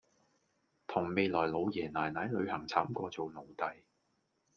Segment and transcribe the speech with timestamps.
[0.87, 3.83] 同未來老爺奶奶旅行慘過做奴隸